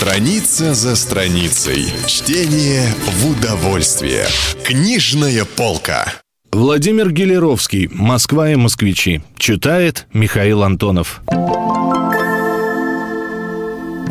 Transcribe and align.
Страница 0.00 0.72
за 0.72 0.96
страницей. 0.96 1.92
Чтение 2.06 2.88
в 3.04 3.32
удовольствие. 3.32 4.24
Книжная 4.64 5.44
полка. 5.44 6.06
Владимир 6.50 7.12
Гелеровский 7.12 7.86
«Москва 7.92 8.48
и 8.48 8.56
москвичи». 8.56 9.20
Читает 9.36 10.06
Михаил 10.14 10.62
Антонов. 10.62 11.20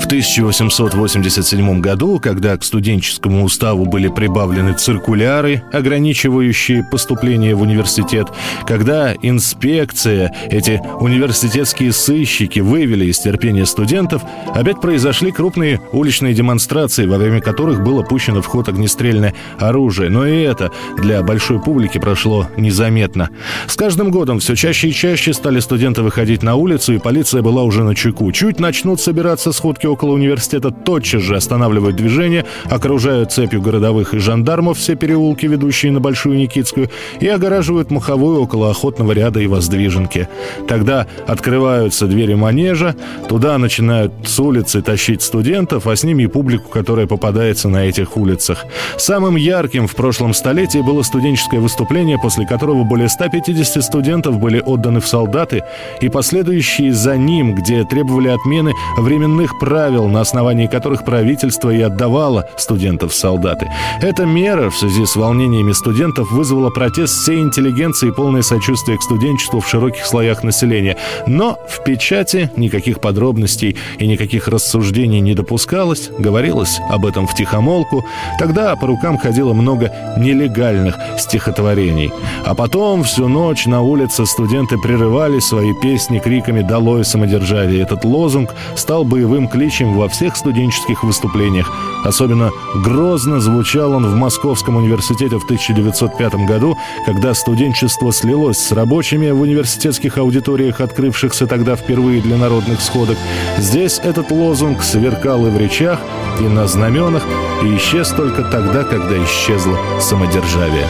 1887 0.06 1.82
году, 1.82 2.20
когда 2.20 2.58
к 2.58 2.64
студенческому 2.64 3.44
уставу 3.44 3.86
были 3.86 4.08
прибавлены 4.08 4.74
циркуляры, 4.74 5.64
ограничивающие 5.74 6.84
поступление 6.84 7.56
в 7.56 7.62
университет, 7.62 8.28
когда 8.66 9.14
инспекция, 9.22 10.34
эти 10.50 10.82
университетские 11.00 11.92
сыщики 11.92 12.60
вывели 12.60 13.06
из 13.06 13.20
терпения 13.20 13.66
студентов, 13.66 14.22
опять 14.54 14.80
произошли 14.80 15.32
крупные 15.32 15.82
уличные 15.92 16.34
демонстрации, 16.34 17.06
во 17.06 17.18
время 17.18 17.42
которых 17.42 17.84
было 17.84 18.02
пущено 18.02 18.42
в 18.42 18.46
ход 18.46 18.70
огнестрельное 18.70 19.34
оружие. 19.60 20.10
Но 20.10 20.26
и 20.26 20.40
это 20.40 20.72
для 20.98 21.22
большой 21.24 21.62
публики 21.62 21.98
прошло 21.98 22.48
незаметно. 22.58 23.30
С 23.68 23.76
каждым 23.76 24.12
годом 24.12 24.40
все 24.40 24.56
чаще 24.56 24.90
и 24.90 24.94
чаще 24.94 25.34
стали 25.34 25.60
студенты 25.60 26.02
выходить 26.02 26.44
на 26.44 26.56
улицу, 26.56 26.94
и 26.94 27.00
полиция 27.00 27.42
была 27.42 27.64
уже 27.64 27.84
на 27.84 27.96
чеку. 27.96 28.32
Чуть 28.32 28.60
начнут 28.60 29.02
собираться 29.02 29.52
сходки 29.52 29.89
около 29.90 30.14
университета 30.14 30.72
тотчас 30.72 31.22
же 31.22 31.36
останавливают 31.36 31.96
движение, 31.96 32.46
окружают 32.66 33.32
цепью 33.32 33.62
городовых 33.62 34.14
и 34.14 34.20
жандармов 34.20 34.78
все 34.78 34.96
переулки, 34.96 35.46
ведущие 35.46 35.92
на 35.92 36.00
Большую 36.00 36.38
Никитскую, 36.38 36.90
и 37.20 37.28
огораживают 37.28 37.92
маховую 37.92 38.42
около 38.42 38.70
охотного 38.70 39.12
ряда 39.12 39.40
и 39.40 39.48
воздвиженки. 39.48 40.28
Тогда 40.68 41.08
открываются 41.28 42.08
двери 42.08 42.36
манежа, 42.36 42.96
туда 43.28 43.58
начинают 43.58 44.14
с 44.26 44.40
улицы 44.40 44.82
тащить 44.82 45.22
студентов, 45.22 45.88
а 45.88 45.96
с 45.96 46.04
ними 46.04 46.24
и 46.24 46.28
публику, 46.28 46.70
которая 46.70 47.08
попадается 47.08 47.70
на 47.70 47.86
этих 47.86 48.18
улицах. 48.18 48.66
Самым 48.98 49.36
ярким 49.36 49.88
в 49.88 49.96
прошлом 49.96 50.34
столетии 50.34 50.80
было 50.80 51.02
студенческое 51.02 51.60
выступление, 51.60 52.18
после 52.22 52.46
которого 52.46 52.84
более 52.84 53.10
150 53.10 53.84
студентов 53.84 54.40
были 54.40 54.60
отданы 54.60 55.00
в 55.00 55.08
солдаты, 55.08 55.64
и 56.02 56.10
последующие 56.10 56.94
за 56.94 57.18
ним, 57.18 57.56
где 57.56 57.84
требовали 57.84 58.30
отмены 58.30 58.74
временных 58.98 59.58
правил 59.60 59.79
правил, 59.80 60.10
на 60.10 60.20
основании 60.20 60.68
которых 60.68 61.06
правительство 61.06 61.70
и 61.70 61.80
отдавало 61.80 62.50
студентов 62.58 63.14
в 63.14 63.16
солдаты. 63.16 63.72
Эта 64.02 64.26
мера 64.26 64.70
в 64.70 64.76
связи 64.76 65.06
с 65.06 65.16
волнениями 65.16 65.72
студентов 65.72 66.30
вызвала 66.32 66.70
протест 66.70 67.14
всей 67.14 67.40
интеллигенции 67.40 68.10
и 68.10 68.12
полное 68.12 68.42
сочувствие 68.42 68.98
к 68.98 69.02
студенчеству 69.02 69.62
в 69.62 69.70
широких 69.70 70.06
слоях 70.06 70.44
населения. 70.44 70.98
Но 71.28 71.58
в 71.70 71.82
печати 71.86 72.52
никаких 72.58 73.00
подробностей 73.00 73.78
и 74.00 74.06
никаких 74.06 74.50
рассуждений 74.50 75.22
не 75.22 75.34
допускалось, 75.34 76.10
говорилось 76.20 76.82
об 76.90 77.06
этом 77.06 77.26
в 77.26 77.34
тихомолку. 77.34 78.04
Тогда 78.38 78.76
по 78.76 78.86
рукам 78.86 79.18
ходило 79.18 79.54
много 79.54 79.94
нелегальных 80.18 80.98
стихотворений. 81.18 82.12
А 82.46 82.54
потом 82.54 83.04
всю 83.04 83.30
ночь 83.30 83.66
на 83.66 83.82
улице 83.82 84.26
студенты 84.26 84.78
прерывали 84.78 85.40
свои 85.40 85.74
песни 85.82 86.20
криками 86.20 86.64
«Долой 86.64 87.06
самодержавие!». 87.06 87.82
Этот 87.82 88.04
лозунг 88.04 88.54
стал 88.76 89.06
боевым 89.06 89.48
кличем 89.48 89.69
ведущим 89.70 89.94
во 89.94 90.10
всех 90.10 90.36
студенческих 90.36 91.04
выступлениях. 91.04 91.72
Особенно 92.04 92.50
грозно 92.84 93.40
звучал 93.40 93.92
он 93.92 94.08
в 94.08 94.16
Московском 94.16 94.78
университете 94.78 95.38
в 95.38 95.44
1905 95.44 96.48
году, 96.48 96.76
когда 97.06 97.36
студенчество 97.36 98.12
слилось 98.12 98.58
с 98.58 98.72
рабочими 98.72 99.30
в 99.30 99.42
университетских 99.42 100.18
аудиториях, 100.18 100.82
открывшихся 100.82 101.46
тогда 101.46 101.76
впервые 101.76 102.20
для 102.22 102.38
народных 102.38 102.82
сходок. 102.82 103.18
Здесь 103.60 104.00
этот 104.04 104.32
лозунг 104.32 104.82
сверкал 104.82 105.46
и 105.46 105.52
в 105.52 105.58
речах, 105.58 106.00
и 106.40 106.44
на 106.44 106.68
знаменах, 106.68 107.24
и 107.64 107.76
исчез 107.78 108.10
только 108.10 108.42
тогда, 108.42 108.84
когда 108.84 109.24
исчезло 109.24 109.78
самодержавие. 110.00 110.88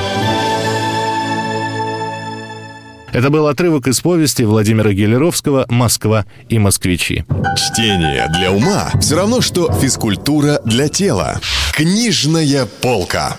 Это 3.12 3.30
был 3.30 3.48
отрывок 3.48 3.88
из 3.88 4.00
повести 4.02 4.44
Владимира 4.44 4.92
Гелеровского 4.94 5.66
«Москва 5.70 6.26
и 6.48 6.60
москвичи». 6.60 7.26
Чтение 7.56 8.28
для 8.38 8.52
ума 8.52 8.92
все 9.02 9.16
равно, 9.16 9.42
что 9.42 9.72
физкультура 9.74 10.62
для 10.66 10.90
тела. 10.90 11.40
Книжная 11.74 12.68
полка. 12.82 13.38